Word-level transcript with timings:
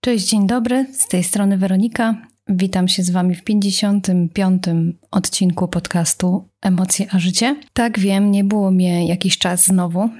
Cześć, 0.00 0.28
dzień 0.28 0.46
dobry, 0.46 0.86
z 0.92 1.08
tej 1.08 1.24
strony 1.24 1.58
Weronika. 1.58 2.14
Witam 2.48 2.88
się 2.88 3.02
z 3.02 3.10
Wami 3.10 3.34
w 3.34 3.44
55. 3.44 4.62
odcinku 5.10 5.68
podcastu 5.68 6.48
Emocje 6.62 7.06
a 7.10 7.18
Życie. 7.18 7.56
Tak 7.72 7.98
wiem, 7.98 8.30
nie 8.30 8.44
było 8.44 8.70
mnie 8.70 9.06
jakiś 9.06 9.38
czas 9.38 9.64
znowu. 9.64 10.10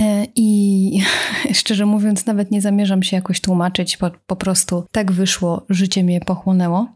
E, 0.00 0.26
I 0.36 1.00
szczerze 1.52 1.86
mówiąc, 1.86 2.26
nawet 2.26 2.50
nie 2.50 2.60
zamierzam 2.60 3.02
się 3.02 3.16
jakoś 3.16 3.40
tłumaczyć, 3.40 3.96
po, 3.96 4.10
po 4.26 4.36
prostu 4.36 4.84
tak 4.92 5.12
wyszło, 5.12 5.66
życie 5.68 6.04
mnie 6.04 6.20
pochłonęło. 6.20 6.86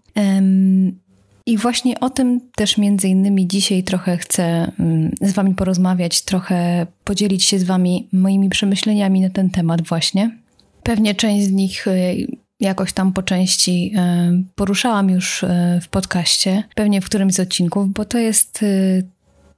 I 1.47 1.57
właśnie 1.57 2.01
o 2.01 2.11
tym 2.11 2.41
też 2.55 2.79
między 2.79 3.09
innymi 3.09 3.49
dzisiaj 3.49 3.83
trochę 3.83 4.17
chcę 4.17 4.73
mm, 4.79 5.11
z 5.21 5.33
Wami 5.33 5.55
porozmawiać, 5.55 6.23
trochę 6.23 6.87
podzielić 7.05 7.45
się 7.45 7.59
z 7.59 7.65
Wami 7.65 8.09
moimi 8.13 8.49
przemyśleniami 8.49 9.21
na 9.21 9.31
ten 9.31 9.51
temat 9.51 9.83
właśnie. 9.83 10.40
Pewnie 10.83 11.15
część 11.15 11.47
z 11.47 11.53
nich 11.53 11.87
y, 11.87 12.27
jakoś 12.61 12.93
tam 12.93 13.13
po 13.13 13.23
części 13.23 13.93
y, 13.95 14.45
poruszałam 14.55 15.11
już 15.11 15.43
y, 15.43 15.49
w 15.83 15.89
podcaście, 15.89 16.65
pewnie 16.75 17.01
w 17.01 17.05
którymś 17.05 17.35
z 17.35 17.41
odcinków, 17.41 17.93
bo 17.93 18.05
to 18.05 18.19
jest 18.19 18.65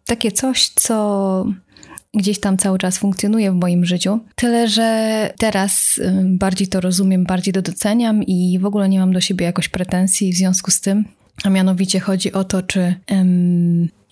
takie 0.07 0.33
coś, 0.33 0.69
co 0.69 1.47
gdzieś 2.15 2.41
tam 2.41 2.57
cały 2.57 2.79
czas 2.79 2.99
funkcjonuje 2.99 3.53
w 3.53 3.55
moim 3.55 3.85
życiu. 3.85 4.21
Tyle, 4.35 4.69
że 4.69 5.31
teraz 5.39 6.01
bardziej 6.25 6.69
to 6.69 6.81
rozumiem, 6.81 7.25
bardziej 7.25 7.55
to 7.55 7.63
doceniam 7.63 8.23
i 8.23 8.59
w 8.59 8.67
ogóle 8.67 8.89
nie 8.89 8.99
mam 9.01 9.13
do 9.13 9.21
siebie 9.21 9.47
jakoś 9.47 9.69
pretensji 9.69 10.33
w 10.33 10.37
związku 10.37 10.71
z 10.71 10.81
tym. 10.81 11.05
A 11.45 11.51
mianowicie 11.51 12.01
chodzi 12.01 12.33
o 12.33 12.45
to, 12.45 12.63
czy, 12.63 12.95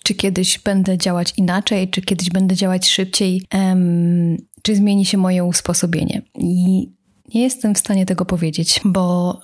czy 0.03 0.13
kiedyś 0.13 0.59
będę 0.59 0.97
działać 0.97 1.33
inaczej, 1.37 1.89
czy 1.89 2.01
kiedyś 2.01 2.29
będę 2.29 2.55
działać 2.55 2.89
szybciej, 2.89 3.41
czy 4.61 4.75
zmieni 4.75 5.05
się 5.05 5.17
moje 5.17 5.43
usposobienie. 5.43 6.21
I 6.39 6.89
nie 7.33 7.41
jestem 7.41 7.75
w 7.75 7.77
stanie 7.77 8.05
tego 8.05 8.25
powiedzieć, 8.25 8.81
bo 8.85 9.37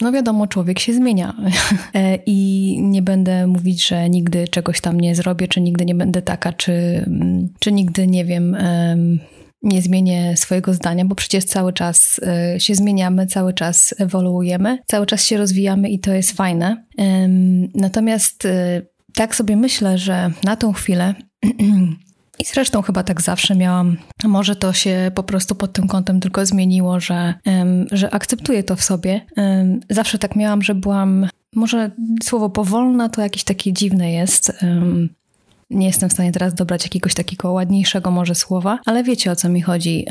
no 0.00 0.12
wiadomo, 0.12 0.46
człowiek 0.46 0.78
się 0.78 0.94
zmienia 0.94 1.34
e, 1.94 2.18
i 2.26 2.78
nie 2.82 3.02
będę 3.02 3.46
mówić, 3.46 3.86
że 3.86 4.10
nigdy 4.10 4.48
czegoś 4.48 4.80
tam 4.80 5.00
nie 5.00 5.14
zrobię, 5.14 5.48
czy 5.48 5.60
nigdy 5.60 5.84
nie 5.84 5.94
będę 5.94 6.22
taka, 6.22 6.52
czy, 6.52 7.04
czy 7.58 7.72
nigdy 7.72 8.06
nie 8.06 8.24
wiem 8.24 8.56
nie 9.62 9.82
zmienię 9.82 10.36
swojego 10.36 10.74
zdania, 10.74 11.04
bo 11.04 11.14
przecież 11.14 11.44
cały 11.44 11.72
czas 11.72 12.20
e, 12.26 12.60
się 12.60 12.74
zmieniamy, 12.74 13.26
cały 13.26 13.52
czas 13.54 13.94
ewoluujemy, 13.98 14.78
cały 14.86 15.06
czas 15.06 15.24
się 15.24 15.36
rozwijamy 15.36 15.88
i 15.88 16.00
to 16.00 16.12
jest 16.12 16.32
fajne. 16.32 16.84
Natomiast 17.74 18.44
e, 18.44 18.82
tak 19.14 19.34
sobie 19.34 19.56
myślę, 19.56 19.98
że 19.98 20.30
na 20.44 20.56
tą 20.56 20.72
chwilę 20.72 21.14
I 22.42 22.44
zresztą 22.44 22.82
chyba 22.82 23.02
tak 23.02 23.20
zawsze 23.20 23.54
miałam. 23.54 23.96
Może 24.24 24.56
to 24.56 24.72
się 24.72 25.10
po 25.14 25.22
prostu 25.22 25.54
pod 25.54 25.72
tym 25.72 25.88
kątem 25.88 26.20
tylko 26.20 26.46
zmieniło, 26.46 27.00
że, 27.00 27.34
że 27.92 28.14
akceptuję 28.14 28.62
to 28.62 28.76
w 28.76 28.82
sobie. 28.82 29.20
Zawsze 29.90 30.18
tak 30.18 30.36
miałam, 30.36 30.62
że 30.62 30.74
byłam, 30.74 31.28
może 31.54 31.90
słowo 32.22 32.50
powolna 32.50 33.08
to 33.08 33.22
jakieś 33.22 33.44
takie 33.44 33.72
dziwne 33.72 34.12
jest. 34.12 34.52
Nie 35.70 35.86
jestem 35.86 36.08
w 36.08 36.12
stanie 36.12 36.32
teraz 36.32 36.54
dobrać 36.54 36.84
jakiegoś 36.84 37.14
takiego 37.14 37.52
ładniejszego 37.52 38.10
może 38.10 38.34
słowa, 38.34 38.78
ale 38.86 39.04
wiecie 39.04 39.30
o 39.30 39.36
co 39.36 39.48
mi 39.48 39.62
chodzi. 39.62 40.06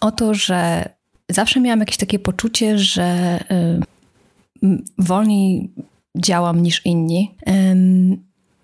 O 0.00 0.12
to, 0.12 0.34
że 0.34 0.88
zawsze 1.30 1.60
miałam 1.60 1.80
jakieś 1.80 1.96
takie 1.96 2.18
poczucie, 2.18 2.78
że 2.78 3.38
wolniej 4.98 5.70
działam 6.16 6.62
niż 6.62 6.86
inni. 6.86 7.34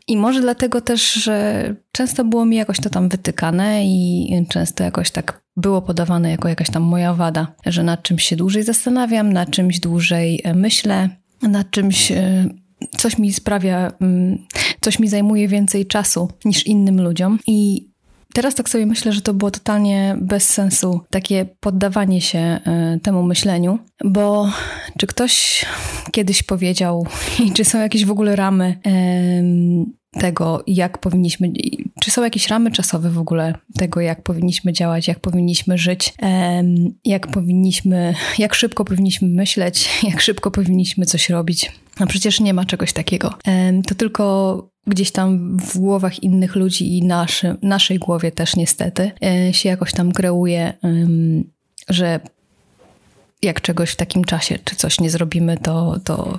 I 0.08 0.16
może 0.16 0.40
dlatego 0.40 0.80
też, 0.80 1.12
że 1.12 1.74
często 1.92 2.24
było 2.24 2.44
mi 2.44 2.56
jakoś 2.56 2.80
to 2.80 2.90
tam 2.90 3.08
wytykane 3.08 3.84
i 3.84 4.46
często 4.48 4.84
jakoś 4.84 5.10
tak 5.10 5.42
było 5.56 5.82
podawane 5.82 6.30
jako 6.30 6.48
jakaś 6.48 6.70
tam 6.70 6.82
moja 6.82 7.14
wada, 7.14 7.52
że 7.66 7.82
nad 7.82 8.02
czymś 8.02 8.24
się 8.24 8.36
dłużej 8.36 8.62
zastanawiam, 8.62 9.32
nad 9.32 9.50
czymś 9.50 9.80
dłużej 9.80 10.40
e, 10.44 10.54
myślę, 10.54 11.08
nad 11.42 11.70
czymś 11.70 12.12
e, 12.12 12.48
coś 12.96 13.18
mi 13.18 13.32
sprawia, 13.32 13.92
mm, 14.00 14.38
coś 14.80 14.98
mi 14.98 15.08
zajmuje 15.08 15.48
więcej 15.48 15.86
czasu 15.86 16.28
niż 16.44 16.66
innym 16.66 17.00
ludziom. 17.00 17.38
I 17.46 17.88
Teraz 18.36 18.54
tak 18.54 18.68
sobie 18.68 18.86
myślę, 18.86 19.12
że 19.12 19.20
to 19.20 19.34
było 19.34 19.50
totalnie 19.50 20.16
bez 20.20 20.48
sensu, 20.48 21.00
takie 21.10 21.46
poddawanie 21.60 22.20
się 22.20 22.38
e, 22.38 22.98
temu 23.02 23.22
myśleniu, 23.22 23.78
bo 24.04 24.50
czy 24.98 25.06
ktoś 25.06 25.64
kiedyś 26.12 26.42
powiedział 26.42 27.06
i 27.46 27.52
czy 27.52 27.64
są 27.64 27.80
jakieś 27.80 28.04
w 28.04 28.10
ogóle 28.10 28.36
ramy 28.36 28.80
tego, 30.12 30.62
jak 30.66 30.98
powinniśmy, 30.98 31.52
czy 32.00 32.10
są 32.10 32.22
jakieś 32.22 32.48
ramy 32.48 32.70
czasowe 32.70 33.10
w 33.10 33.18
ogóle 33.18 33.54
tego, 33.78 34.00
jak 34.00 34.22
powinniśmy 34.22 34.72
działać, 34.72 35.08
jak 35.08 35.20
powinniśmy 35.20 35.78
żyć, 35.78 36.14
jak 37.04 37.26
powinniśmy, 37.26 38.14
jak 38.38 38.54
szybko 38.54 38.84
powinniśmy 38.84 39.28
myśleć, 39.28 39.88
jak 40.10 40.20
szybko 40.20 40.50
powinniśmy 40.50 41.06
coś 41.06 41.30
robić. 41.30 41.72
No 42.00 42.06
przecież 42.06 42.40
nie 42.40 42.54
ma 42.54 42.64
czegoś 42.64 42.92
takiego. 42.92 43.34
To 43.86 43.94
tylko 43.94 44.75
gdzieś 44.86 45.10
tam 45.10 45.58
w 45.58 45.78
głowach 45.78 46.22
innych 46.22 46.56
ludzi 46.56 46.98
i 46.98 47.04
naszy, 47.04 47.56
naszej 47.62 47.98
głowie 47.98 48.32
też 48.32 48.56
niestety 48.56 49.10
e, 49.24 49.54
się 49.54 49.68
jakoś 49.68 49.92
tam 49.92 50.12
kreuje, 50.12 50.72
że 51.88 52.20
jak 53.42 53.60
czegoś 53.60 53.90
w 53.90 53.96
takim 53.96 54.24
czasie, 54.24 54.58
czy 54.64 54.76
coś 54.76 55.00
nie 55.00 55.10
zrobimy, 55.10 55.58
to, 55.58 55.96
to 56.04 56.38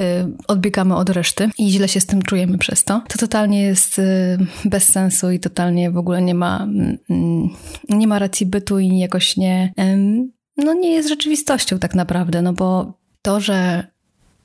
yy, 0.00 0.06
odbiegamy 0.48 0.96
od 0.96 1.10
reszty 1.10 1.50
i 1.58 1.70
źle 1.70 1.88
się 1.88 2.00
z 2.00 2.06
tym 2.06 2.22
czujemy 2.22 2.58
przez 2.58 2.84
to. 2.84 3.02
To 3.08 3.18
totalnie 3.18 3.62
jest 3.62 3.98
yy, 3.98 4.38
bez 4.64 4.84
sensu 4.88 5.30
i 5.30 5.40
totalnie 5.40 5.90
w 5.90 5.96
ogóle 5.96 6.22
nie 6.22 6.34
ma, 6.34 6.68
yy, 7.08 7.96
nie 7.96 8.06
ma 8.06 8.18
racji 8.18 8.46
bytu 8.46 8.78
i 8.78 8.98
jakoś 8.98 9.36
nie, 9.36 9.72
no 10.56 10.74
nie 10.74 10.90
jest 10.90 11.08
rzeczywistością 11.08 11.78
tak 11.78 11.94
naprawdę, 11.94 12.42
no 12.42 12.52
bo 12.52 12.98
to, 13.22 13.40
że 13.40 13.86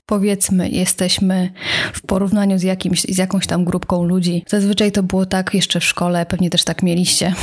powiedzmy, 0.09 0.69
jesteśmy 0.69 1.51
w 1.93 2.01
porównaniu 2.01 2.59
z, 2.59 2.63
jakimś, 2.63 3.01
z 3.01 3.17
jakąś 3.17 3.47
tam 3.47 3.65
grupką 3.65 4.03
ludzi. 4.03 4.43
Zazwyczaj 4.47 4.91
to 4.91 5.03
było 5.03 5.25
tak 5.25 5.53
jeszcze 5.53 5.79
w 5.79 5.83
szkole, 5.83 6.25
pewnie 6.25 6.49
też 6.49 6.63
tak 6.63 6.83
mieliście. 6.83 7.33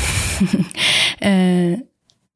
E, 1.22 1.76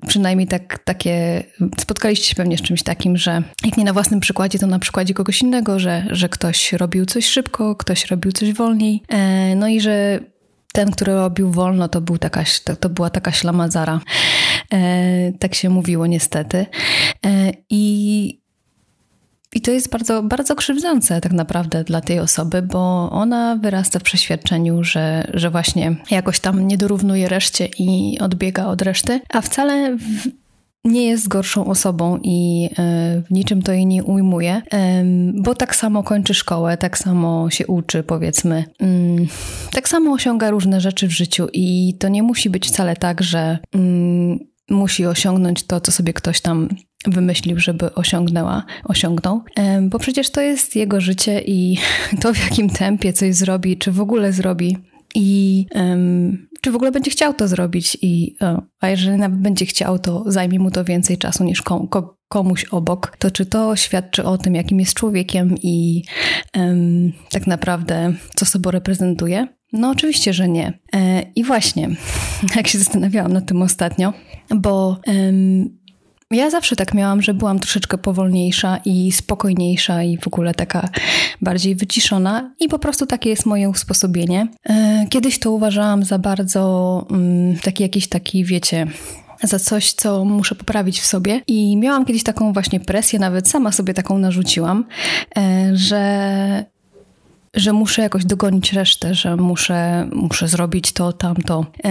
przynajmniej 0.07 0.49
tak, 0.49 0.79
takie, 0.79 1.45
spotkaliście 1.79 2.27
się 2.27 2.35
pewnie 2.35 2.59
z 2.59 2.63
czymś 2.63 2.83
takim, 2.83 3.17
że 3.17 3.43
jak 3.65 3.77
nie 3.77 3.85
na 3.85 3.93
własnym 3.93 4.21
przykładzie, 4.21 4.59
to 4.59 4.67
na 4.67 4.79
przykładzie 4.79 5.15
kogoś 5.15 5.43
innego, 5.43 5.79
że, 5.79 6.07
że 6.11 6.29
ktoś 6.29 6.73
robił 6.73 7.07
coś 7.07 7.27
szybko, 7.27 7.77
ktoś 7.77 8.07
robił 8.07 8.33
coś 8.33 8.53
wolniej. 8.53 9.03
E, 9.09 9.55
no 9.55 9.69
i 9.69 9.81
że 9.81 10.21
ten, 10.73 10.91
który 10.91 11.13
robił 11.13 11.51
wolno, 11.51 11.89
to, 11.89 12.01
był 12.01 12.19
taka, 12.19 12.45
to, 12.81 12.89
była 12.89 13.11
taka 13.11 13.33
ślamazara. 13.33 14.01
E, 14.73 15.33
tak 15.39 15.55
się 15.55 15.71
mówiło 15.71 16.07
niestety. 16.07 16.67
I 17.71 18.40
i 19.55 19.61
to 19.61 19.71
jest 19.71 19.91
bardzo, 19.91 20.23
bardzo 20.23 20.55
krzywdzące 20.57 21.21
tak 21.21 21.33
naprawdę 21.33 21.85
dla 21.85 22.01
tej 22.01 22.19
osoby, 22.19 22.63
bo 22.63 23.11
ona 23.11 23.57
wyrasta 23.57 23.99
w 23.99 24.03
przeświadczeniu, 24.03 24.85
że, 24.85 25.31
że 25.35 25.51
właśnie 25.51 25.97
jakoś 26.11 26.41
tam 26.41 26.67
nie 26.67 26.79
dorównuje 26.79 27.29
reszcie 27.29 27.69
i 27.79 28.19
odbiega 28.21 28.67
od 28.67 28.83
reszty, 28.83 29.21
a 29.29 29.41
wcale 29.41 29.97
w, 29.97 30.29
nie 30.85 31.07
jest 31.07 31.29
gorszą 31.29 31.67
osobą 31.67 32.19
i 32.23 32.69
e, 32.79 33.23
w 33.27 33.31
niczym 33.31 33.63
to 33.63 33.73
jej 33.73 33.87
nie 33.87 34.05
ujmuje, 34.05 34.63
bo 35.35 35.55
tak 35.55 35.77
samo 35.77 36.03
kończy 36.03 36.35
szkołę, 36.35 36.77
tak 36.77 36.99
samo 36.99 37.51
się 37.51 37.67
uczy, 37.67 38.03
powiedzmy, 38.03 38.65
mm, 38.79 39.27
tak 39.73 39.89
samo 39.89 40.13
osiąga 40.13 40.51
różne 40.51 40.81
rzeczy 40.81 41.09
w 41.09 41.13
życiu 41.13 41.49
i 41.53 41.95
to 41.99 42.09
nie 42.09 42.23
musi 42.23 42.51
być 42.51 42.67
wcale 42.69 42.97
tak, 42.97 43.23
że 43.23 43.59
mm, 43.75 44.50
musi 44.71 45.07
osiągnąć 45.07 45.63
to, 45.63 45.81
co 45.81 45.93
sobie 45.93 46.13
ktoś 46.13 46.41
tam 46.41 46.69
wymyślił, 47.07 47.59
żeby 47.59 47.95
osiągnęła, 47.95 48.65
osiągnął, 48.85 49.43
bo 49.83 49.99
przecież 49.99 50.31
to 50.31 50.41
jest 50.41 50.77
jego 50.77 51.01
życie 51.01 51.43
i 51.47 51.79
to 52.21 52.35
w 52.35 52.45
jakim 52.45 52.71
tempie 52.71 53.13
coś 53.13 53.35
zrobi, 53.35 53.77
czy 53.77 53.93
w 53.93 54.01
ogóle 54.01 54.33
zrobi 54.33 54.77
i 55.15 55.67
um, 55.75 56.49
czy 56.61 56.71
w 56.71 56.77
ogóle 56.77 56.93
będzie 56.93 57.11
chciał 57.11 57.35
to 57.35 57.49
zrobić 57.49 57.99
i 58.03 58.37
a 58.81 58.89
jeżeli 58.89 59.17
nawet 59.17 59.41
będzie 59.41 59.67
chciał, 59.67 59.99
to 59.99 60.25
zajmie 60.27 60.59
mu 60.59 60.71
to 60.71 60.85
więcej 60.85 61.19
czasu 61.19 61.45
niż 61.45 61.63
kom, 61.63 61.89
komuś 62.29 62.65
obok, 62.65 63.17
to 63.19 63.31
czy 63.31 63.47
to 63.47 63.77
świadczy 63.77 64.25
o 64.25 64.39
tym, 64.39 64.55
jakim 64.55 64.81
jest 64.81 64.95
człowiekiem 64.95 65.55
i 65.63 66.03
um, 66.57 67.13
tak 67.31 67.47
naprawdę 67.47 68.13
co 68.35 68.47
sobą 68.47 68.71
reprezentuje? 68.71 69.60
No 69.73 69.91
oczywiście, 69.91 70.33
że 70.33 70.49
nie. 70.49 70.79
E, 70.95 71.23
I 71.37 71.45
właśnie, 71.45 71.89
jak 72.57 72.69
się 72.69 72.79
zastanawiałam 72.79 73.33
nad 73.33 73.47
tym 73.47 73.63
ostatnio, 73.63 74.13
bo 74.55 74.97
ja 76.31 76.51
zawsze 76.51 76.77
tak 76.77 76.95
miałam, 76.95 77.23
że 77.23 77.35
byłam 77.35 77.59
troszeczkę 77.59 77.99
powolniejsza 77.99 78.79
i 78.85 79.13
spokojniejsza 79.13 80.03
i 80.03 80.19
w 80.19 80.27
ogóle 80.27 80.55
taka 80.55 80.89
bardziej 81.43 81.75
wyciszona 81.75 82.55
i 82.61 82.69
po 82.69 82.79
prostu 82.79 83.07
takie 83.07 83.31
jest 83.31 83.47
moje 83.47 83.69
usposobienie. 83.69 84.49
E, 84.69 85.07
kiedyś 85.11 85.39
to 85.39 85.53
uważałam 85.53 86.05
za 86.05 86.19
bardzo 86.19 87.07
mm, 87.11 87.59
taki 87.59 87.83
jakiś 87.83 88.09
taki, 88.09 88.45
wiecie, 88.45 88.87
za 89.43 89.59
coś, 89.59 89.93
co 89.93 90.25
muszę 90.25 90.55
poprawić 90.55 91.01
w 91.01 91.07
sobie. 91.07 91.41
I 91.47 91.77
miałam 91.77 92.05
kiedyś 92.05 92.23
taką 92.23 92.53
właśnie 92.53 92.81
presję, 92.81 93.19
nawet 93.19 93.49
sama 93.49 93.73
sobie 93.73 93.95
taką 93.95 94.19
narzuciłam, 94.19 94.85
e, 95.37 95.71
że 95.75 96.65
że 97.55 97.73
muszę 97.73 98.03
jakoś 98.03 98.25
dogonić 98.25 98.73
resztę, 98.73 99.15
że 99.15 99.37
muszę, 99.37 100.09
muszę 100.13 100.49
zrobić 100.49 100.93
to, 100.93 101.13
tamto. 101.13 101.67
E, 101.85 101.91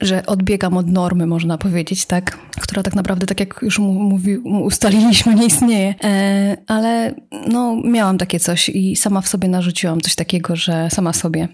że 0.00 0.26
odbiegam 0.26 0.76
od 0.76 0.86
normy, 0.86 1.26
można 1.26 1.58
powiedzieć, 1.58 2.06
tak? 2.06 2.38
Która 2.60 2.82
tak 2.82 2.94
naprawdę, 2.94 3.26
tak 3.26 3.40
jak 3.40 3.58
już 3.62 3.78
mówi, 3.78 4.38
ustaliliśmy, 4.38 5.34
nie 5.34 5.46
istnieje. 5.46 5.94
E, 6.04 6.56
ale 6.66 7.14
no, 7.48 7.76
miałam 7.84 8.18
takie 8.18 8.40
coś 8.40 8.68
i 8.68 8.96
sama 8.96 9.20
w 9.20 9.28
sobie 9.28 9.48
narzuciłam 9.48 10.00
coś 10.00 10.14
takiego, 10.14 10.56
że 10.56 10.88
sama 10.90 11.12
sobie 11.12 11.48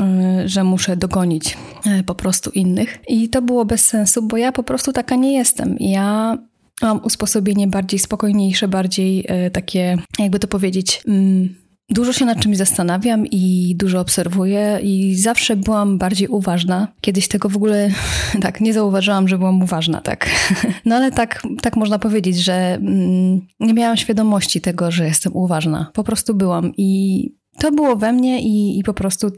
e, 0.00 0.42
że 0.48 0.64
muszę 0.64 0.96
dogonić 0.96 1.56
e, 1.86 2.02
po 2.02 2.14
prostu 2.14 2.50
innych. 2.50 2.98
I 3.08 3.28
to 3.28 3.42
było 3.42 3.64
bez 3.64 3.86
sensu, 3.86 4.22
bo 4.22 4.36
ja 4.36 4.52
po 4.52 4.62
prostu 4.62 4.92
taka 4.92 5.16
nie 5.16 5.32
jestem. 5.32 5.76
Ja 5.80 6.38
mam 6.82 7.04
usposobienie 7.04 7.66
bardziej 7.66 7.98
spokojniejsze, 7.98 8.68
bardziej 8.68 9.26
takie, 9.52 9.96
jakby 10.18 10.38
to 10.38 10.48
powiedzieć, 10.48 11.02
mm, 11.08 11.63
Dużo 11.90 12.12
się 12.12 12.24
nad 12.24 12.40
czymś 12.40 12.56
zastanawiam 12.56 13.26
i 13.26 13.74
dużo 13.76 14.00
obserwuję 14.00 14.78
i 14.82 15.14
zawsze 15.16 15.56
byłam 15.56 15.98
bardziej 15.98 16.28
uważna. 16.28 16.88
Kiedyś 17.00 17.28
tego 17.28 17.48
w 17.48 17.56
ogóle 17.56 17.90
tak 18.42 18.60
nie 18.60 18.72
zauważyłam, 18.72 19.28
że 19.28 19.38
byłam 19.38 19.62
uważna, 19.62 20.00
tak. 20.00 20.30
No 20.84 20.96
ale 20.96 21.12
tak, 21.12 21.42
tak 21.62 21.76
można 21.76 21.98
powiedzieć, 21.98 22.44
że 22.44 22.54
mm, 22.74 23.40
nie 23.60 23.74
miałam 23.74 23.96
świadomości 23.96 24.60
tego, 24.60 24.90
że 24.90 25.04
jestem 25.04 25.36
uważna. 25.36 25.90
Po 25.94 26.04
prostu 26.04 26.34
byłam 26.34 26.72
i 26.76 27.30
to 27.58 27.72
było 27.72 27.96
we 27.96 28.12
mnie 28.12 28.42
i, 28.42 28.78
i 28.78 28.82
po 28.82 28.94
prostu 28.94 29.30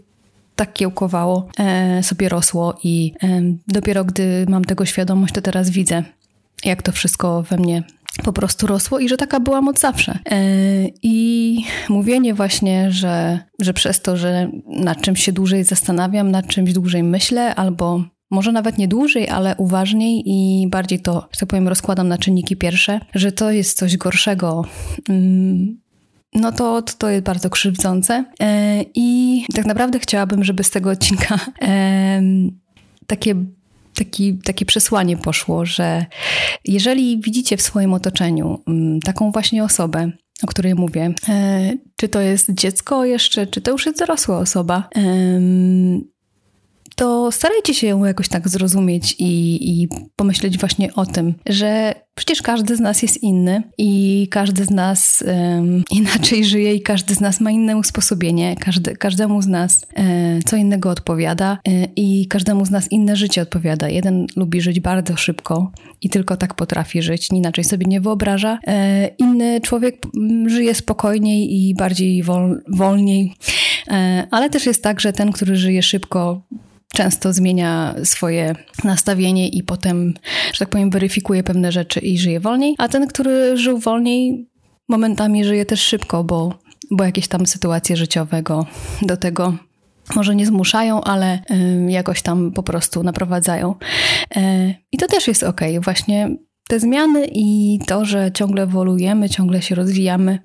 tak 0.56 0.72
kiełkowało, 0.72 1.48
e, 1.58 2.02
sobie 2.02 2.28
rosło 2.28 2.74
i 2.84 3.12
e, 3.22 3.42
dopiero 3.68 4.04
gdy 4.04 4.46
mam 4.48 4.64
tego 4.64 4.84
świadomość, 4.84 5.34
to 5.34 5.40
teraz 5.40 5.70
widzę, 5.70 6.02
jak 6.64 6.82
to 6.82 6.92
wszystko 6.92 7.42
we 7.42 7.56
mnie 7.56 7.82
po 8.24 8.32
prostu 8.32 8.66
rosło 8.66 8.98
i 8.98 9.08
że 9.08 9.16
taka 9.16 9.40
byłam 9.40 9.68
od 9.68 9.78
zawsze. 9.78 10.18
E, 10.30 10.38
I 11.02 11.56
mówienie 11.88 12.34
właśnie, 12.34 12.92
że, 12.92 13.38
że 13.60 13.74
przez 13.74 14.00
to, 14.00 14.16
że 14.16 14.50
nad 14.66 15.00
czymś 15.00 15.24
się 15.24 15.32
dłużej 15.32 15.64
zastanawiam, 15.64 16.30
nad 16.30 16.46
czymś 16.46 16.72
dłużej 16.72 17.02
myślę, 17.02 17.54
albo 17.54 18.04
może 18.30 18.52
nawet 18.52 18.78
nie 18.78 18.88
dłużej, 18.88 19.28
ale 19.28 19.54
uważniej 19.56 20.22
i 20.26 20.68
bardziej 20.70 21.00
to, 21.00 21.28
że 21.32 21.40
tak 21.40 21.48
powiem, 21.48 21.68
rozkładam 21.68 22.08
na 22.08 22.18
czynniki 22.18 22.56
pierwsze, 22.56 23.00
że 23.14 23.32
to 23.32 23.50
jest 23.50 23.78
coś 23.78 23.96
gorszego. 23.96 24.64
Mm, 25.08 25.80
no 26.34 26.52
to, 26.52 26.82
to 26.82 27.08
jest 27.08 27.24
bardzo 27.24 27.50
krzywdzące. 27.50 28.24
E, 28.40 28.82
I 28.94 29.44
tak 29.54 29.66
naprawdę 29.66 29.98
chciałabym, 29.98 30.44
żeby 30.44 30.64
z 30.64 30.70
tego 30.70 30.90
odcinka 30.90 31.40
takie 33.06 33.34
taki, 33.98 34.38
takie 34.44 34.66
przesłanie 34.66 35.16
poszło, 35.16 35.66
że 35.66 36.06
jeżeli 36.64 37.20
widzicie 37.20 37.56
w 37.56 37.62
swoim 37.62 37.94
otoczeniu 37.94 38.62
mm, 38.66 39.00
taką 39.00 39.30
właśnie 39.32 39.64
osobę, 39.64 40.10
o 40.42 40.46
której 40.46 40.74
mówię, 40.74 41.14
e, 41.28 41.72
czy 41.96 42.08
to 42.08 42.20
jest 42.20 42.50
dziecko 42.50 43.04
jeszcze, 43.04 43.46
czy 43.46 43.60
to 43.60 43.70
już 43.70 43.86
jest 43.86 43.98
dorosła 43.98 44.38
osoba, 44.38 44.88
to 46.96 47.32
starajcie 47.32 47.74
się 47.74 47.86
ją 47.86 48.04
jakoś 48.04 48.28
tak 48.28 48.48
zrozumieć 48.48 49.16
i, 49.18 49.58
i 49.82 49.88
pomyśleć 50.16 50.58
właśnie 50.58 50.94
o 50.94 51.06
tym, 51.06 51.34
że 51.48 51.94
przecież 52.14 52.42
każdy 52.42 52.76
z 52.76 52.80
nas 52.80 53.02
jest 53.02 53.22
inny 53.22 53.62
i 53.78 54.28
każdy 54.30 54.64
z 54.64 54.70
nas 54.70 55.24
um, 55.26 55.84
inaczej 55.90 56.44
żyje 56.44 56.74
i 56.74 56.82
każdy 56.82 57.14
z 57.14 57.20
nas 57.20 57.40
ma 57.40 57.50
inne 57.50 57.76
usposobienie, 57.76 58.56
każdy, 58.60 58.96
każdemu 58.96 59.42
z 59.42 59.46
nas 59.46 59.86
e, 59.94 60.38
co 60.46 60.56
innego 60.56 60.90
odpowiada 60.90 61.58
e, 61.68 61.84
i 61.96 62.26
każdemu 62.28 62.66
z 62.66 62.70
nas 62.70 62.92
inne 62.92 63.16
życie 63.16 63.42
odpowiada. 63.42 63.88
Jeden 63.88 64.26
lubi 64.36 64.60
żyć 64.60 64.80
bardzo 64.80 65.16
szybko 65.16 65.72
i 66.02 66.10
tylko 66.10 66.36
tak 66.36 66.54
potrafi 66.54 67.02
żyć, 67.02 67.28
inaczej 67.32 67.64
sobie 67.64 67.86
nie 67.86 68.00
wyobraża. 68.00 68.58
E, 68.66 69.08
inny 69.18 69.60
człowiek 69.60 69.96
żyje 70.46 70.74
spokojniej 70.74 71.54
i 71.54 71.74
bardziej 71.74 72.22
wol, 72.22 72.62
wolniej, 72.68 73.34
e, 73.88 74.26
ale 74.30 74.50
też 74.50 74.66
jest 74.66 74.82
tak, 74.82 75.00
że 75.00 75.12
ten, 75.12 75.32
który 75.32 75.56
żyje 75.56 75.82
szybko, 75.82 76.42
często 76.96 77.32
zmienia 77.32 77.94
swoje 78.04 78.54
nastawienie 78.84 79.48
i 79.48 79.62
potem, 79.62 80.14
że 80.52 80.58
tak 80.58 80.68
powiem, 80.68 80.90
weryfikuje 80.90 81.42
pewne 81.42 81.72
rzeczy 81.72 82.00
i 82.00 82.18
żyje 82.18 82.40
wolniej, 82.40 82.74
a 82.78 82.88
ten, 82.88 83.06
który 83.06 83.56
żył 83.56 83.78
wolniej, 83.78 84.48
momentami 84.88 85.44
żyje 85.44 85.66
też 85.66 85.80
szybko, 85.80 86.24
bo, 86.24 86.58
bo 86.90 87.04
jakieś 87.04 87.28
tam 87.28 87.46
sytuacje 87.46 87.96
życiowe 87.96 88.42
go 88.42 88.66
do 89.02 89.16
tego 89.16 89.54
może 90.14 90.36
nie 90.36 90.46
zmuszają, 90.46 91.00
ale 91.00 91.38
y, 91.88 91.92
jakoś 91.92 92.22
tam 92.22 92.52
po 92.52 92.62
prostu 92.62 93.02
naprowadzają. 93.02 93.74
Y, 94.36 94.74
I 94.92 94.96
to 94.96 95.06
też 95.06 95.28
jest 95.28 95.42
ok. 95.42 95.60
Właśnie 95.80 96.28
te 96.68 96.80
zmiany 96.80 97.26
i 97.32 97.78
to, 97.86 98.04
że 98.04 98.32
ciągle 98.32 98.62
ewoluujemy, 98.62 99.28
ciągle 99.28 99.62
się 99.62 99.74
rozwijamy, 99.74 100.38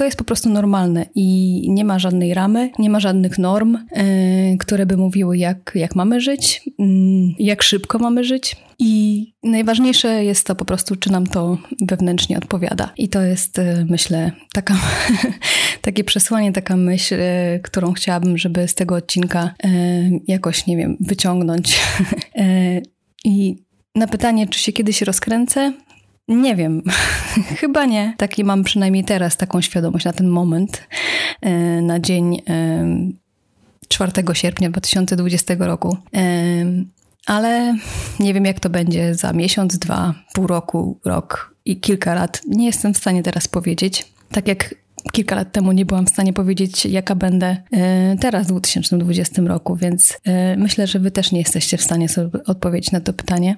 to 0.00 0.04
jest 0.04 0.18
po 0.18 0.24
prostu 0.24 0.48
normalne 0.50 1.06
i 1.14 1.66
nie 1.68 1.84
ma 1.84 1.98
żadnej 1.98 2.34
ramy, 2.34 2.70
nie 2.78 2.90
ma 2.90 3.00
żadnych 3.00 3.38
norm, 3.38 3.78
yy, 3.96 4.58
które 4.58 4.86
by 4.86 4.96
mówiły, 4.96 5.38
jak, 5.38 5.72
jak 5.74 5.96
mamy 5.96 6.20
żyć, 6.20 6.62
yy, 6.78 6.86
jak 7.38 7.62
szybko 7.62 7.98
mamy 7.98 8.24
żyć. 8.24 8.56
I 8.78 9.26
najważniejsze 9.42 10.24
jest 10.24 10.46
to 10.46 10.54
po 10.54 10.64
prostu, 10.64 10.96
czy 10.96 11.12
nam 11.12 11.26
to 11.26 11.58
wewnętrznie 11.80 12.38
odpowiada. 12.38 12.92
I 12.96 13.08
to 13.08 13.22
jest, 13.22 13.58
yy, 13.58 13.86
myślę, 13.88 14.32
taka, 14.52 14.76
takie 15.82 16.04
przesłanie, 16.04 16.52
taka 16.52 16.76
myśl, 16.76 17.14
y, 17.14 17.60
którą 17.62 17.92
chciałabym, 17.92 18.38
żeby 18.38 18.68
z 18.68 18.74
tego 18.74 18.94
odcinka 18.94 19.54
jakoś, 20.28 20.66
nie 20.66 20.76
wiem, 20.76 20.96
wyciągnąć. 21.00 21.80
I 23.24 23.56
na 23.94 24.06
pytanie, 24.06 24.48
czy 24.48 24.60
się 24.60 24.72
kiedyś 24.72 25.02
rozkręcę, 25.02 25.72
nie 26.30 26.56
wiem, 26.56 26.82
chyba 27.60 27.86
nie. 27.86 28.14
Taki 28.16 28.44
mam 28.44 28.64
przynajmniej 28.64 29.04
teraz 29.04 29.36
taką 29.36 29.60
świadomość 29.60 30.04
na 30.04 30.12
ten 30.12 30.28
moment, 30.28 30.82
e, 31.40 31.50
na 31.82 32.00
dzień 32.00 32.42
4 33.88 34.12
e, 34.30 34.34
sierpnia 34.34 34.70
2020 34.70 35.54
roku. 35.58 35.96
E, 36.14 36.22
ale 37.26 37.76
nie 38.20 38.34
wiem, 38.34 38.44
jak 38.44 38.60
to 38.60 38.70
będzie 38.70 39.14
za 39.14 39.32
miesiąc, 39.32 39.78
dwa, 39.78 40.14
pół 40.32 40.46
roku, 40.46 41.00
rok 41.04 41.54
i 41.64 41.80
kilka 41.80 42.14
lat. 42.14 42.42
Nie 42.48 42.66
jestem 42.66 42.94
w 42.94 42.98
stanie 42.98 43.22
teraz 43.22 43.48
powiedzieć. 43.48 44.12
Tak 44.32 44.48
jak 44.48 44.74
kilka 45.12 45.36
lat 45.36 45.52
temu 45.52 45.72
nie 45.72 45.86
byłam 45.86 46.06
w 46.06 46.10
stanie 46.10 46.32
powiedzieć, 46.32 46.86
jaka 46.86 47.14
będę 47.14 47.56
teraz 48.20 48.46
w 48.46 48.48
2020 48.48 49.42
roku, 49.42 49.76
więc 49.76 50.18
myślę, 50.56 50.86
że 50.86 50.98
Wy 50.98 51.10
też 51.10 51.32
nie 51.32 51.38
jesteście 51.38 51.76
w 51.76 51.82
stanie 51.82 52.08
sobie 52.08 52.44
odpowiedzieć 52.46 52.92
na 52.92 53.00
to 53.00 53.12
pytanie. 53.12 53.56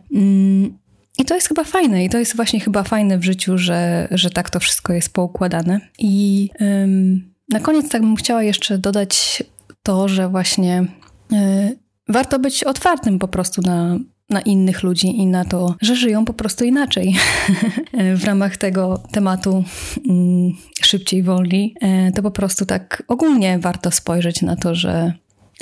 I 1.18 1.24
to 1.24 1.34
jest 1.34 1.48
chyba 1.48 1.64
fajne 1.64 2.04
i 2.04 2.08
to 2.08 2.18
jest 2.18 2.36
właśnie 2.36 2.60
chyba 2.60 2.82
fajne 2.82 3.18
w 3.18 3.24
życiu, 3.24 3.58
że, 3.58 4.08
że 4.10 4.30
tak 4.30 4.50
to 4.50 4.60
wszystko 4.60 4.92
jest 4.92 5.12
poukładane. 5.12 5.80
I 5.98 6.50
ym, 6.60 7.32
na 7.48 7.60
koniec 7.60 7.88
tak 7.88 8.02
bym 8.02 8.16
chciała 8.16 8.42
jeszcze 8.42 8.78
dodać 8.78 9.42
to, 9.82 10.08
że 10.08 10.28
właśnie 10.28 10.84
y, 11.32 11.78
warto 12.08 12.38
być 12.38 12.64
otwartym 12.64 13.18
po 13.18 13.28
prostu 13.28 13.62
na, 13.62 13.98
na 14.30 14.40
innych 14.40 14.82
ludzi 14.82 15.18
i 15.18 15.26
na 15.26 15.44
to, 15.44 15.74
że 15.80 15.96
żyją 15.96 16.24
po 16.24 16.32
prostu 16.32 16.64
inaczej. 16.64 17.14
w 18.16 18.24
ramach 18.24 18.56
tego 18.56 19.02
tematu 19.12 19.64
mm, 20.08 20.52
szybciej, 20.82 21.22
wolniej, 21.22 21.74
y, 22.08 22.12
to 22.12 22.22
po 22.22 22.30
prostu 22.30 22.66
tak 22.66 23.02
ogólnie 23.08 23.58
warto 23.58 23.90
spojrzeć 23.90 24.42
na 24.42 24.56
to, 24.56 24.74
że 24.74 25.12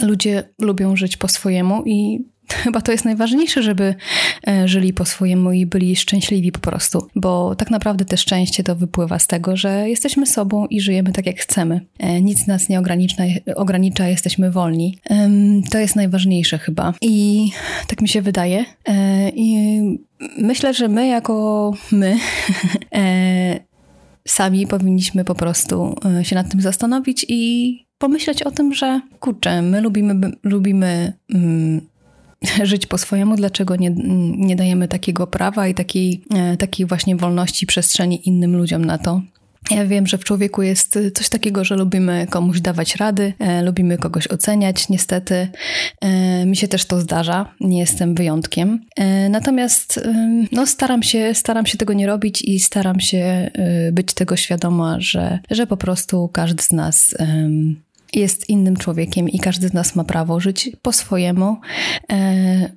ludzie 0.03 0.43
lubią 0.59 0.97
żyć 0.97 1.17
po 1.17 1.29
swojemu 1.29 1.83
i 1.87 2.25
chyba 2.65 2.81
to 2.81 2.93
jest 2.93 3.05
najważniejsze, 3.05 3.63
żeby 3.63 3.95
e, 4.49 4.69
żyli 4.69 4.93
po 4.93 5.05
swojemu 5.05 5.53
i 5.53 5.67
byli 5.67 5.97
szczęśliwi 5.97 6.53
po 6.53 6.59
prostu, 6.59 7.07
bo 7.17 7.55
tak 7.55 7.71
naprawdę 7.71 8.05
te 8.05 8.17
szczęście 8.17 8.65
to 8.65 8.77
wypływa 8.77 9.19
z 9.19 9.27
tego, 9.27 9.57
że 9.57 9.89
jesteśmy 9.89 10.27
sobą 10.27 10.67
i 10.67 10.81
żyjemy 10.81 11.13
tak, 11.13 11.27
jak 11.27 11.37
chcemy. 11.37 11.81
E, 11.99 12.23
nic 12.23 12.47
nas 12.47 12.69
nie 12.69 12.79
ogranicza, 12.79 13.23
ogranicza 13.57 14.09
jesteśmy 14.09 14.51
wolni. 14.51 14.99
To 15.71 15.79
jest 15.79 15.97
najważniejsze 15.97 16.59
chyba. 16.59 16.95
I 17.01 17.49
tak 17.89 18.01
mi 18.01 18.09
się 18.09 18.23
wydaje. 18.23 18.65
E, 18.89 19.29
I 19.29 19.81
myślę, 20.39 20.75
że 20.75 20.89
my 20.89 21.07
jako 21.07 21.73
my 21.93 22.17
sami 24.29 24.67
powinniśmy 24.67 25.25
po 25.25 25.35
prostu 25.35 25.97
się 26.23 26.35
nad 26.35 26.51
tym 26.51 26.61
zastanowić 26.61 27.27
i 27.29 27.85
pomyśleć 27.99 28.43
o 28.43 28.51
tym, 28.51 28.75
że 28.75 29.01
kurczę, 29.21 29.63
my 29.63 29.81
lubimy, 29.81 30.31
lubimy 30.43 31.13
mm, 31.35 31.81
żyć 32.63 32.87
po 32.87 32.99
swojemu, 32.99 33.37
dlaczego 33.37 33.77
nie, 33.77 33.91
nie 34.37 34.57
dajemy 34.57 34.89
takiego 34.89 35.27
prawa 35.27 35.69
i 35.69 35.75
takiej, 35.75 36.25
e, 36.35 36.57
takiej 36.57 36.87
właśnie 36.87 37.17
wolności 37.17 37.67
przestrzeni 37.67 38.29
innym 38.29 38.57
ludziom 38.57 38.85
na 38.85 38.99
to. 38.99 39.23
Ja 39.71 39.87
wiem, 39.87 40.07
że 40.07 40.19
w 40.19 40.25
człowieku 40.25 40.63
jest 40.63 40.99
coś 41.15 41.29
takiego, 41.29 41.65
że 41.65 41.77
lubimy 41.77 42.27
komuś 42.31 42.61
dawać 42.61 42.97
rady, 42.97 43.33
e, 43.39 43.63
lubimy 43.63 43.99
kogoś 43.99 44.29
oceniać, 44.29 44.89
niestety. 44.89 45.49
E, 46.01 46.47
mi 46.47 46.57
się 46.57 46.69
też 46.69 46.85
to 46.85 47.01
zdarza, 47.01 47.55
nie 47.61 47.79
jestem 47.79 48.15
wyjątkiem. 48.15 48.81
E, 48.97 49.29
natomiast 49.29 49.99
e, 49.99 50.45
no, 50.53 50.67
staram, 50.67 51.03
się, 51.03 51.35
staram 51.35 51.67
się 51.67 51.79
tego 51.79 51.93
nie 51.93 52.07
robić 52.07 52.43
i 52.43 52.61
staram 52.61 53.01
się 53.01 53.19
e, 53.19 53.93
być 53.93 54.15
tego 54.15 54.37
świadoma, 54.37 54.97
że, 55.01 55.39
że 55.51 55.67
po 55.67 55.77
prostu 55.77 56.29
każdy 56.33 56.63
z 56.63 56.73
nas 56.73 57.15
jest 58.13 58.49
innym 58.49 58.77
człowiekiem 58.77 59.29
i 59.29 59.39
każdy 59.39 59.69
z 59.69 59.73
nas 59.73 59.97
ma 59.97 60.05
prawo 60.05 60.41
żyć 60.41 60.71
po 60.83 60.93
swojemu, 60.93 61.57
e, 62.13 62.71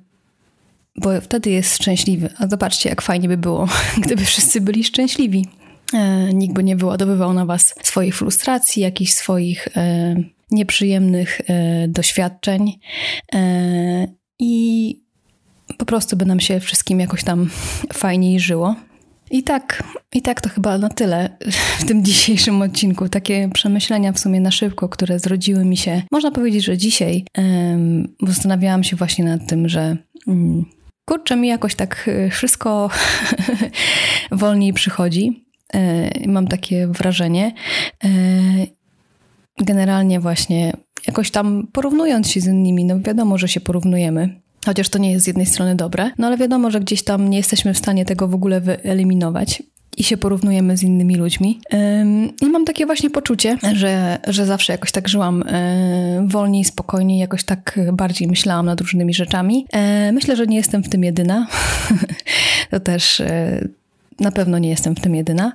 bo 0.96 1.20
wtedy 1.20 1.50
jest 1.50 1.76
szczęśliwy. 1.76 2.28
A 2.38 2.46
zobaczcie, 2.46 2.88
jak 2.88 3.02
fajnie 3.02 3.28
by 3.28 3.36
było, 3.36 3.68
gdyby 4.04 4.24
wszyscy 4.24 4.60
byli 4.60 4.84
szczęśliwi. 4.84 5.46
E, 5.94 6.34
nikt 6.34 6.54
by 6.54 6.64
nie 6.64 6.76
wyładowywał 6.76 7.32
na 7.32 7.46
was 7.46 7.74
swoich 7.82 8.16
frustracji, 8.16 8.82
jakichś 8.82 9.12
swoich 9.12 9.68
e, 9.76 10.14
nieprzyjemnych 10.50 11.40
doświadczeń. 11.88 12.78
I 14.38 15.02
po 15.78 15.84
prostu 15.84 16.16
by 16.16 16.26
nam 16.26 16.40
się 16.40 16.60
wszystkim 16.60 17.00
jakoś 17.00 17.24
tam 17.24 17.50
fajniej 17.92 18.40
żyło. 18.40 18.74
I 19.30 19.42
tak, 19.42 19.82
i 20.12 20.22
tak 20.22 20.40
to 20.40 20.48
chyba 20.48 20.78
na 20.78 20.88
tyle 20.88 21.36
w 21.78 21.84
tym 21.84 22.04
dzisiejszym 22.04 22.62
odcinku. 22.62 23.08
Takie 23.08 23.50
przemyślenia 23.54 24.12
w 24.12 24.18
sumie 24.18 24.40
na 24.40 24.50
szybko, 24.50 24.88
które 24.88 25.18
zrodziły 25.18 25.64
mi 25.64 25.76
się. 25.76 26.02
Można 26.12 26.30
powiedzieć, 26.30 26.64
że 26.64 26.78
dzisiaj 26.78 27.24
um, 27.38 28.08
zastanawiałam 28.22 28.84
się 28.84 28.96
właśnie 28.96 29.24
nad 29.24 29.46
tym, 29.46 29.68
że 29.68 29.96
um, 30.26 30.64
kurczę, 31.04 31.36
mi 31.36 31.48
jakoś 31.48 31.74
tak 31.74 32.08
y, 32.08 32.30
wszystko 32.30 32.90
wolniej 34.30 34.72
przychodzi. 34.72 35.44
E, 35.74 36.10
mam 36.28 36.48
takie 36.48 36.86
wrażenie. 36.86 37.52
E, 38.04 38.08
generalnie 39.58 40.20
właśnie 40.20 40.72
jakoś 41.06 41.30
tam 41.30 41.66
porównując 41.72 42.30
się 42.30 42.40
z 42.40 42.46
innymi, 42.46 42.84
no 42.84 43.00
wiadomo, 43.00 43.38
że 43.38 43.48
się 43.48 43.60
porównujemy. 43.60 44.40
Chociaż 44.64 44.88
to 44.88 44.98
nie 44.98 45.12
jest 45.12 45.24
z 45.24 45.26
jednej 45.26 45.46
strony 45.46 45.74
dobre, 45.74 46.10
no 46.18 46.26
ale 46.26 46.36
wiadomo, 46.36 46.70
że 46.70 46.80
gdzieś 46.80 47.02
tam 47.02 47.30
nie 47.30 47.36
jesteśmy 47.36 47.74
w 47.74 47.78
stanie 47.78 48.04
tego 48.04 48.28
w 48.28 48.34
ogóle 48.34 48.60
wyeliminować 48.60 49.62
i 49.96 50.04
się 50.04 50.16
porównujemy 50.16 50.76
z 50.76 50.82
innymi 50.82 51.16
ludźmi. 51.16 51.60
I 52.42 52.46
mam 52.46 52.64
takie 52.64 52.86
właśnie 52.86 53.10
poczucie, 53.10 53.58
że, 53.72 54.18
że 54.26 54.46
zawsze 54.46 54.72
jakoś 54.72 54.92
tak 54.92 55.08
żyłam 55.08 55.42
e, 55.46 56.26
wolniej, 56.28 56.64
spokojniej, 56.64 57.18
jakoś 57.18 57.44
tak 57.44 57.80
bardziej 57.92 58.28
myślałam 58.28 58.66
nad 58.66 58.80
różnymi 58.80 59.14
rzeczami. 59.14 59.66
E, 59.72 60.12
myślę, 60.12 60.36
że 60.36 60.46
nie 60.46 60.56
jestem 60.56 60.82
w 60.82 60.88
tym 60.88 61.04
jedyna. 61.04 61.46
to 62.70 62.80
też 62.80 63.20
e, 63.20 63.68
na 64.20 64.32
pewno 64.32 64.58
nie 64.58 64.68
jestem 64.68 64.96
w 64.96 65.00
tym 65.00 65.14
jedyna, 65.14 65.52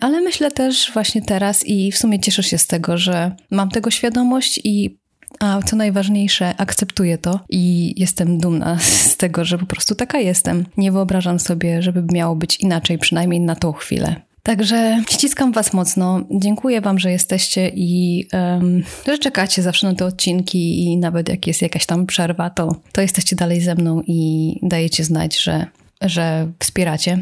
ale 0.00 0.20
myślę 0.20 0.50
też 0.50 0.90
właśnie 0.94 1.22
teraz 1.22 1.66
i 1.66 1.92
w 1.92 1.98
sumie 1.98 2.20
cieszę 2.20 2.42
się 2.42 2.58
z 2.58 2.66
tego, 2.66 2.98
że 2.98 3.32
mam 3.50 3.68
tego 3.68 3.90
świadomość 3.90 4.60
i 4.64 4.98
a 5.40 5.62
co 5.62 5.76
najważniejsze, 5.76 6.54
akceptuję 6.56 7.18
to 7.18 7.40
i 7.50 7.94
jestem 7.96 8.38
dumna 8.38 8.78
z 9.10 9.16
tego, 9.16 9.44
że 9.44 9.58
po 9.58 9.66
prostu 9.66 9.94
taka 9.94 10.18
jestem. 10.18 10.66
Nie 10.76 10.92
wyobrażam 10.92 11.38
sobie, 11.38 11.82
żeby 11.82 12.02
miało 12.12 12.36
być 12.36 12.56
inaczej, 12.56 12.98
przynajmniej 12.98 13.40
na 13.40 13.56
tą 13.56 13.72
chwilę. 13.72 14.16
Także 14.42 15.02
ściskam 15.10 15.52
Was 15.52 15.72
mocno. 15.72 16.20
Dziękuję 16.30 16.80
Wam, 16.80 16.98
że 16.98 17.10
jesteście 17.10 17.70
i 17.74 18.24
um, 18.32 18.82
że 19.06 19.18
czekacie 19.18 19.62
zawsze 19.62 19.86
na 19.86 19.94
te 19.94 20.04
odcinki 20.04 20.84
i 20.84 20.96
nawet 20.96 21.28
jak 21.28 21.46
jest 21.46 21.62
jakaś 21.62 21.86
tam 21.86 22.06
przerwa, 22.06 22.50
to, 22.50 22.76
to 22.92 23.00
jesteście 23.00 23.36
dalej 23.36 23.60
ze 23.60 23.74
mną 23.74 24.02
i 24.06 24.52
dajecie 24.62 25.04
znać, 25.04 25.42
że, 25.42 25.66
że 26.00 26.48
wspieracie. 26.58 27.18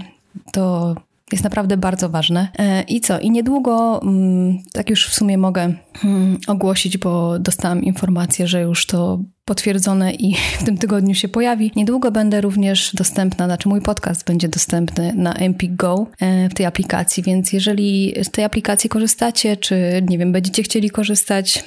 To 0.53 0.95
jest 1.33 1.45
naprawdę 1.45 1.77
bardzo 1.77 2.09
ważne. 2.09 2.49
E, 2.59 2.83
I 2.83 3.01
co? 3.01 3.19
I 3.19 3.31
niedługo, 3.31 4.03
mm, 4.03 4.59
tak 4.73 4.91
już 4.91 5.09
w 5.09 5.15
sumie 5.15 5.39
mogę 5.39 5.75
mm, 6.05 6.39
ogłosić, 6.47 6.99
bo 6.99 7.39
dostałam 7.39 7.83
informację, 7.83 8.47
że 8.47 8.61
już 8.61 8.87
to 8.87 9.19
potwierdzone 9.45 10.13
i 10.13 10.35
w 10.59 10.65
tym 10.65 10.79
tygodniu 10.79 11.15
się 11.15 11.29
pojawi. 11.29 11.73
Niedługo 11.77 12.11
będę 12.11 12.41
również 12.41 12.95
dostępna, 12.95 13.47
znaczy 13.47 13.69
mój 13.69 13.81
podcast 13.81 14.27
będzie 14.27 14.49
dostępny 14.49 15.13
na 15.17 15.35
Empik 15.35 15.77
Go 15.77 16.07
e, 16.21 16.49
w 16.49 16.55
tej 16.55 16.67
aplikacji, 16.67 17.23
więc 17.23 17.53
jeżeli 17.53 18.15
z 18.23 18.31
tej 18.31 18.45
aplikacji 18.45 18.91
korzystacie, 18.91 19.57
czy 19.57 20.03
nie 20.09 20.19
wiem, 20.19 20.33
będziecie 20.33 20.63
chcieli 20.63 20.91
korzystać, 20.91 21.65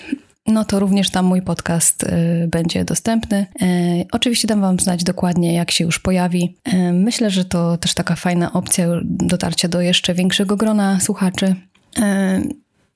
no 0.49 0.65
to 0.65 0.79
również 0.79 1.09
tam 1.09 1.25
mój 1.25 1.41
podcast 1.41 2.03
y, 2.03 2.47
będzie 2.47 2.85
dostępny. 2.85 3.45
Y, 3.61 4.05
oczywiście 4.11 4.47
dam 4.47 4.61
Wam 4.61 4.79
znać 4.79 5.03
dokładnie, 5.03 5.53
jak 5.53 5.71
się 5.71 5.83
już 5.83 5.99
pojawi. 5.99 6.55
Y, 6.73 6.93
myślę, 6.93 7.29
że 7.29 7.45
to 7.45 7.77
też 7.77 7.93
taka 7.93 8.15
fajna 8.15 8.53
opcja 8.53 8.87
dotarcia 9.03 9.67
do 9.67 9.81
jeszcze 9.81 10.13
większego 10.13 10.57
grona 10.57 10.99
słuchaczy. 10.99 11.55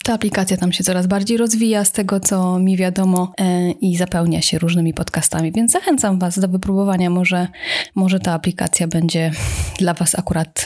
Ta 0.04 0.14
aplikacja 0.14 0.58
tam 0.58 0.72
się 0.72 0.84
coraz 0.84 1.08
bardziej 1.08 1.38
rozwija, 1.38 1.86
z 1.86 1.92
tego 1.92 2.20
co 2.20 2.60
mi 2.60 2.78
wiadomo, 2.78 3.34
i 3.82 3.98
zapełnia 3.98 4.42
się 4.42 4.60
różnymi 4.60 4.94
podcastami, 4.94 5.52
więc 5.52 5.72
zachęcam 5.72 6.20
Was 6.20 6.40
do 6.40 6.48
wypróbowania. 6.48 7.10
Może, 7.10 7.48
może 7.96 8.20
ta 8.20 8.34
aplikacja 8.34 8.88
będzie 8.88 9.32
dla 9.80 9.94
Was 9.94 10.20
akurat 10.20 10.66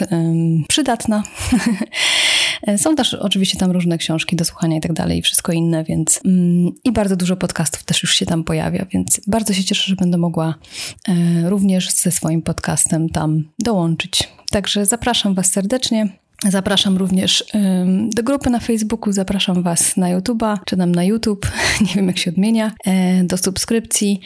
przydatna. 0.67 1.23
E, 2.61 2.77
są 2.77 2.95
też 2.95 3.13
oczywiście 3.13 3.57
tam 3.57 3.71
różne 3.71 3.97
książki 3.97 4.35
do 4.35 4.45
słuchania 4.45 4.77
i 4.77 4.81
tak 4.81 4.93
dalej, 4.93 5.19
i 5.19 5.21
wszystko 5.21 5.51
inne, 5.51 5.83
więc 5.83 6.19
mm, 6.25 6.71
i 6.83 6.91
bardzo 6.91 7.15
dużo 7.15 7.35
podcastów 7.35 7.83
też 7.83 8.03
już 8.03 8.15
się 8.15 8.25
tam 8.25 8.43
pojawia, 8.43 8.85
więc 8.91 9.21
bardzo 9.27 9.53
się 9.53 9.63
cieszę, 9.63 9.83
że 9.87 9.95
będę 9.95 10.17
mogła 10.17 10.55
e, 11.07 11.49
również 11.49 11.91
ze 11.91 12.11
swoim 12.11 12.41
podcastem 12.41 13.09
tam 13.09 13.43
dołączyć. 13.59 14.29
Także 14.51 14.85
zapraszam 14.85 15.33
Was 15.33 15.51
serdecznie. 15.51 16.09
Zapraszam 16.49 16.97
również 16.97 17.43
do 18.15 18.23
grupy 18.23 18.49
na 18.49 18.59
Facebooku, 18.59 19.13
zapraszam 19.13 19.63
Was 19.63 19.97
na 19.97 20.07
YouTube'a, 20.07 20.57
czy 20.65 20.77
tam 20.77 20.91
na 20.91 21.03
YouTube, 21.03 21.51
nie 21.87 21.95
wiem 21.95 22.07
jak 22.07 22.17
się 22.17 22.31
odmienia, 22.31 22.71
e, 22.85 23.23
do 23.23 23.37
subskrypcji. 23.37 24.19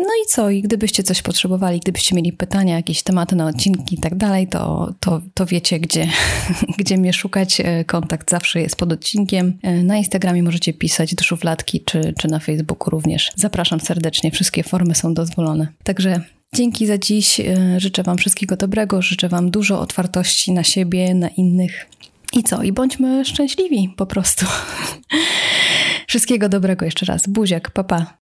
No 0.00 0.06
i 0.24 0.26
co? 0.28 0.50
I 0.50 0.62
gdybyście 0.62 1.02
coś 1.02 1.22
potrzebowali, 1.22 1.80
gdybyście 1.80 2.16
mieli 2.16 2.32
pytania, 2.32 2.76
jakieś 2.76 3.02
tematy 3.02 3.36
na 3.36 3.46
odcinki 3.46 3.94
i 3.94 3.98
tak 3.98 4.14
dalej, 4.14 4.48
to, 4.48 4.94
to, 5.00 5.20
to 5.34 5.46
wiecie, 5.46 5.80
gdzie, 5.80 6.06
gdzie 6.78 6.96
mnie 6.96 7.12
szukać. 7.12 7.60
E, 7.60 7.84
kontakt 7.84 8.30
zawsze 8.30 8.60
jest 8.60 8.76
pod 8.76 8.92
odcinkiem. 8.92 9.58
E, 9.62 9.82
na 9.82 9.96
Instagramie 9.96 10.42
możecie 10.42 10.72
pisać 10.72 11.14
do 11.14 11.24
szufladki, 11.24 11.84
czy, 11.84 12.14
czy 12.18 12.28
na 12.28 12.38
Facebooku 12.38 12.90
również. 12.90 13.32
Zapraszam 13.36 13.80
serdecznie, 13.80 14.30
wszystkie 14.30 14.62
formy 14.62 14.94
są 14.94 15.14
dozwolone. 15.14 15.68
Także 15.84 16.20
dzięki 16.54 16.86
za 16.86 16.98
dziś. 16.98 17.40
E, 17.40 17.80
życzę 17.80 18.02
Wam 18.02 18.18
wszystkiego 18.18 18.56
dobrego, 18.56 19.02
życzę 19.02 19.28
Wam 19.28 19.50
dużo 19.50 19.80
otwartości 19.80 20.52
na 20.52 20.64
siebie, 20.64 21.14
na 21.14 21.28
innych. 21.28 21.86
I 22.32 22.42
co? 22.42 22.62
I 22.62 22.72
bądźmy 22.72 23.24
szczęśliwi 23.24 23.94
po 23.96 24.06
prostu. 24.06 24.46
Wszystkiego 26.08 26.48
dobrego 26.48 26.84
jeszcze 26.84 27.06
raz. 27.06 27.26
Buziak, 27.28 27.70
papa. 27.70 28.19